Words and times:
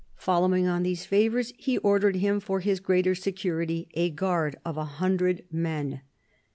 Following 0.17 0.65
on 0.65 0.81
these 0.81 1.05
favours, 1.05 1.53
he 1.59 1.77
ordered 1.77 2.15
him 2.15 2.39
for 2.39 2.59
his 2.61 2.79
greater 2.79 3.13
security 3.13 3.87
a 3.93 4.09
guard 4.09 4.55
of 4.65 4.75
a 4.75 4.83
hundred 4.83 5.45
men. 5.51 6.01